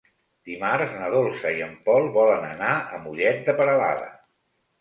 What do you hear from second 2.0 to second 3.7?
volen anar a Mollet de